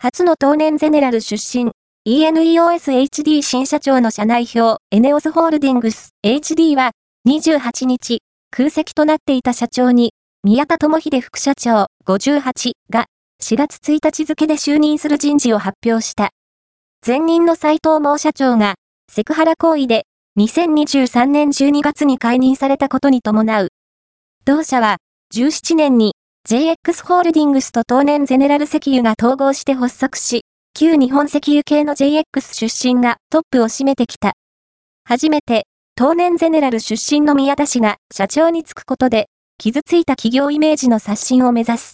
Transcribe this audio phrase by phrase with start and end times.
[0.00, 1.72] 初の当年ゼネラル出身、
[2.06, 6.92] ENEOSHD 新社長の社内表、エネオスホールディングス HD は、
[7.28, 8.20] 28日、
[8.52, 10.12] 空席となっていた社長に、
[10.44, 13.06] 宮田智秀副社長58が、
[13.42, 16.30] 4月1日付で就任する人事を発表した。
[17.04, 18.76] 前任の斉藤猛社長が、
[19.12, 20.04] セクハラ行為で、
[20.38, 23.68] 2023年12月に解任されたことに伴う。
[24.44, 24.98] 同社は、
[25.34, 26.12] 17年に
[26.50, 32.24] JX ホールディングスと当年ゼネラル石油が統合して発足し、旧日本石油系の JX
[32.54, 34.32] 出身がトップを占めてきた。
[35.04, 39.26] 初めて、当年ゼネラル出身の宮田氏が社長に就くことで、
[39.58, 41.86] 傷ついた企業イメージの刷新を目指す。